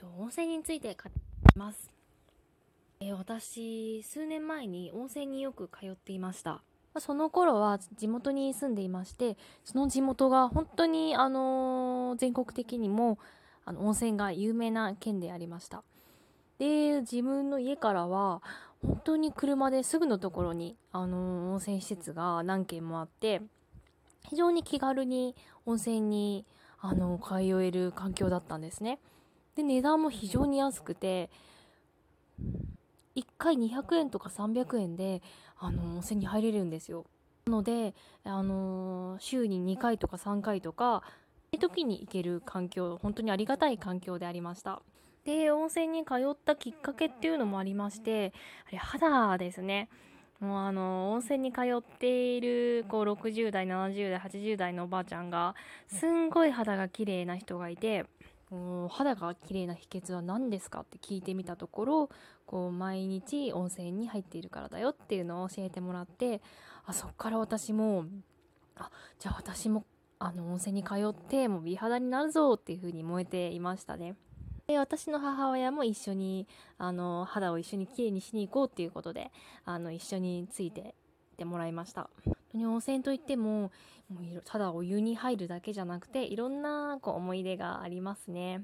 [0.00, 1.12] と、温泉について語り
[1.54, 1.90] ます。
[3.00, 6.62] えー、私、数年前に温泉によく通っていました。
[6.98, 13.18] その頃は地元に住んでいまして、その地元が本当に、あのー、全国的にも
[13.64, 15.84] あの温泉が有名な県でありました。
[16.58, 18.42] で、自分の家からは
[18.82, 23.42] 本当に車ですぐのところに、あのー、温泉施設が何軒もあって、
[24.28, 25.36] 非常に気軽に
[25.66, 26.44] 温泉に、
[26.80, 28.98] あのー、通える環境だったんですね。
[29.56, 31.30] で、値段も非常に安くて、
[33.16, 35.22] 1回200円とか300円で、
[35.58, 37.04] あの、温泉に入れるんですよ。
[37.46, 37.94] なので、
[38.24, 41.02] あの、週に2回とか3回とか、
[41.60, 44.82] 時に行ける環境、本当にありがたい環境でありました。
[45.24, 48.32] で、温泉に通ったきっかけっていうのもありまして、
[48.68, 49.88] あれ、肌ですね。
[50.40, 55.54] もうあの、温泉に通っている、こう、60代、70代、80代のおばあちゃんが、
[55.86, 58.06] すんごい肌が綺麗な人がいて、
[58.88, 60.80] 肌が綺麗な秘訣は何ですか？
[60.80, 62.10] って聞いてみたところ
[62.46, 66.40] こう毎日温泉に入っているからだよっていうのを教えてもらって
[66.84, 68.06] あそっから私も
[68.76, 69.84] あじゃあ私も
[70.18, 74.16] あの温泉に通ってもう美肌になるぞっていう風に燃えていましたね。
[74.66, 76.46] で私の母親も一緒に
[76.78, 79.30] あの肌を一緒にきれいにしに行こうっていうことで
[79.64, 80.84] あの一緒についてっ
[81.36, 82.10] てもらいました。
[82.52, 83.70] 本当に温泉といっても
[84.08, 88.62] もうただお湯に入るだけじゃなくていろんなこう思い出がありますね。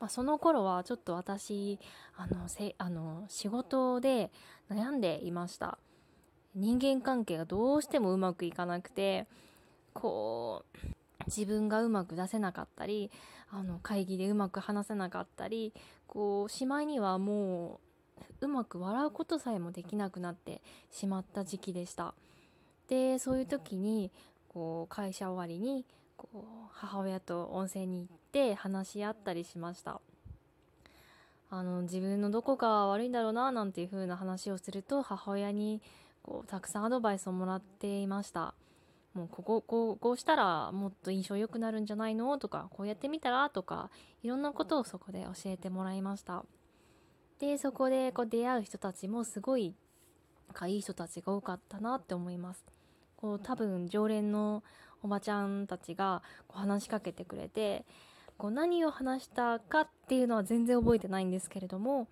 [0.00, 1.78] まあ、その頃はちょっと私
[2.16, 4.30] あのせあの仕事で
[4.70, 5.78] 悩んでいました
[6.54, 9.26] 人間関係がどうしてもうまくいかなくて
[9.94, 10.88] こう
[11.26, 13.10] 自分がうまく出せなかったり
[13.50, 15.72] あの会議でうまく話せなかったり
[16.06, 17.87] こうしまいにはもう
[18.40, 22.14] うまく笑うことさえもできなくなってしまった時期でした。
[22.88, 24.10] でそういう時に
[24.48, 25.84] こう会社終わりに
[26.16, 26.38] こう
[26.72, 30.00] 母親と温泉に行って話し合ったりしました。
[31.50, 35.80] あの自分のどこか悪いんだろうななんていう風な話をすると母親に
[36.22, 38.54] こうたくさんアドバイスをもらっていました。
[39.14, 42.36] もうこここうこうしたらもっと印象良くなるんじゃないの？
[42.38, 43.48] とかこうやってみたら？
[43.48, 43.90] とか
[44.22, 46.44] いろんなことをそこで教えてもらいました。
[47.40, 49.74] でそこでこう出会う人たちもすごい
[50.52, 52.64] かいい人たちが多かったなって思います。
[53.16, 54.62] こう多分常連の
[55.02, 57.84] おばちゃんたちがこう話しかけてくれて
[58.36, 62.08] こう何を話したかっていうのは全然覚えてないんですけれども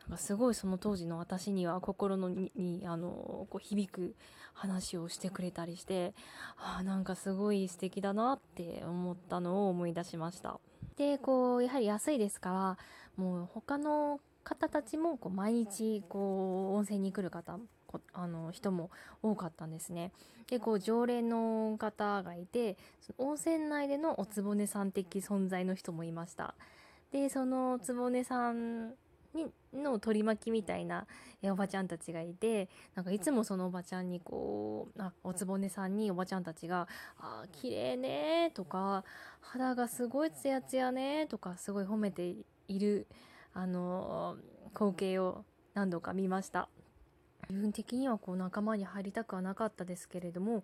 [0.00, 2.50] なんかすごいその当時の私には心のに
[2.86, 4.14] あのこう響く
[4.52, 6.14] 話をしてくれたりして
[6.58, 10.58] あなんかすごい素敵だなって思ったのを思い出しました。
[10.96, 12.78] でこうやはり安いですから
[13.16, 17.58] もう他の方たちもこう毎日こう温泉に来る方
[18.12, 18.90] あの人も
[19.22, 20.12] 多かったんですね。
[20.48, 22.76] でこう常連の方がいて
[23.18, 26.54] 温泉内でのおつぼねさん的存在の人もいました。
[27.12, 28.94] でそのおつぼねさん
[29.34, 31.06] にの取り巻きみたいな
[31.44, 39.04] おばちゃんたちがいてなんかいつもそのおばちゃんにこうあおつぼねさんにおばちゃんたちが「あ綺麗ね」とか
[39.40, 42.34] 「肌がすごいツヤツヤね」とかすごい褒めて
[42.66, 43.06] いる
[43.54, 44.36] あの
[44.72, 45.44] 光景を
[45.74, 46.68] 何度か見ました。
[47.48, 50.62] 自分的にはこう仲間に入りたくはなかったですけれども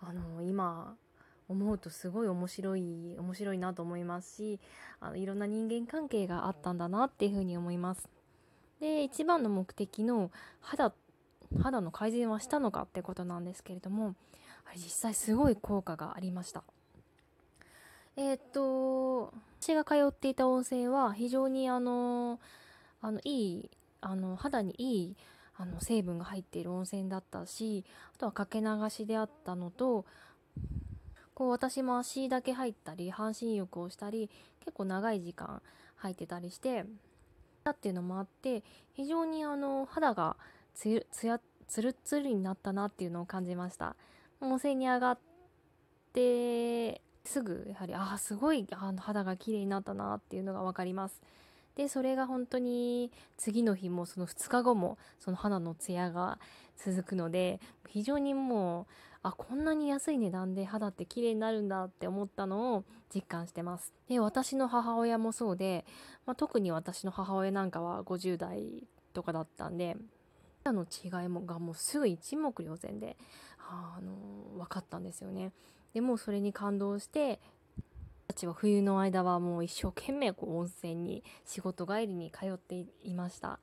[0.00, 0.94] あの今
[1.48, 4.60] 思うとすごい面白い面白いなと思いますし
[5.00, 8.08] あのいろんな人間関係があったんだなっていうふうに思います
[8.80, 10.92] で一番の目的の肌
[11.60, 14.14] 肌の改善はしたのかってことなんですけれども
[14.66, 16.62] あれ実際すごい効果がありました
[18.20, 22.40] えー、っと私が通っていた温泉は非常にあの
[23.00, 23.70] あのいい
[24.00, 25.16] あの肌にいい
[25.56, 27.84] あの成分が入っている温泉だったし
[28.16, 30.04] あとはかけ流しであったのと
[31.32, 34.28] こう私も足だけ入ったり半身浴をしたり
[34.64, 35.62] 結構長い時間
[35.94, 36.86] 入ってたりして
[37.62, 38.64] たっていうのもあって
[38.94, 40.34] 非常にあの肌が
[40.74, 43.94] つつやつるつるになったなっていうのを感じました。
[44.40, 45.18] 温泉に上がっ
[46.12, 51.20] てすぐやはりああすごいあの肌が綺麗になったなっていうのが分かります。
[51.76, 56.38] でそれが本当に次の日もその2日後もその肌のツヤが
[56.76, 58.86] 続くので非常にもう
[59.22, 62.84] あこんなに安い値段で肌って綺麗になるんだって思ったのを
[63.14, 63.92] 実感してます。
[64.08, 65.84] で私の母親もそうで、
[66.24, 69.96] まあ、特に私の母親なんかは50代とかだったんで
[70.64, 73.16] 肌の違いもがもうすぐ一目瞭然で
[73.58, 75.52] あの分かったんですよね。
[75.94, 77.40] でもそれに感動して
[78.28, 83.58] たちは冬の間はもう一生懸命こう温泉に仕事帰りに通っていました。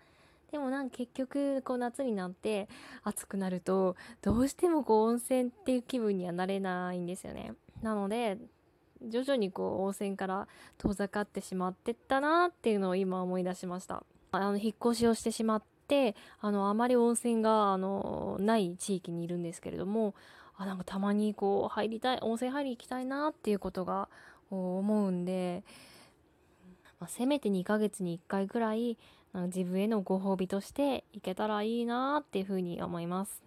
[0.51, 2.69] でもなんか結局こう夏になって
[3.03, 7.53] 暑くなるとどうしてもこう温泉っていう気分にはなれないんですよね。
[7.81, 8.37] なので
[9.03, 14.03] 徐々にこう温泉から遠ざかってしまってったなっていうのを今思い出しました。
[14.31, 20.15] あの引っ越しをしてしまってあのあまり温泉があのない地域にいるんですけれども
[20.57, 24.07] あなんかたまにこう入りたい温泉入り行きたいなっていうことが
[24.49, 25.63] 思うんで、
[26.99, 28.97] まあ、せめて2ヶ月に1回ぐらい
[29.33, 33.41] 自分へのご褒美として行けたらいいなっていうふうに思います。